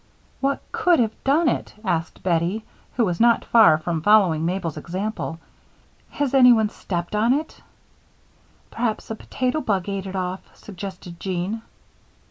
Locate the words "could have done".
0.71-1.47